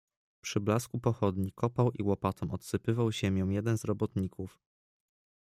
"Przy 0.41 0.59
blasku 0.59 0.99
pochodni 0.99 1.51
kopał 1.51 1.91
i 1.91 2.03
łopatą 2.03 2.51
odsypywał 2.51 3.11
ziemią 3.11 3.49
jeden 3.49 3.77
z 3.77 3.83
robotników." 3.85 4.59